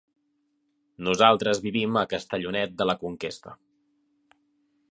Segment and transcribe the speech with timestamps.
[1.07, 3.57] Nosaltres vivim a Castellonet de la Conquesta.